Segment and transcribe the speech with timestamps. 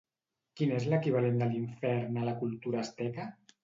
[0.59, 3.33] Quin és l'equivalent de l'infern a la cultura asteca?